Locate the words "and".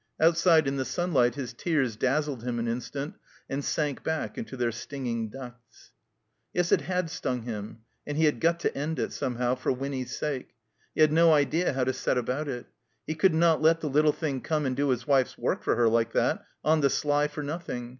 3.47-3.63, 8.07-8.17, 14.65-14.75